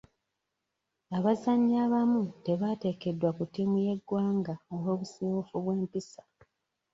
[1.17, 6.21] Abazannyi abamu tebaateekeddwa ku ttiimu y'eggwanga olw'obusiiwuufu bw'empisa.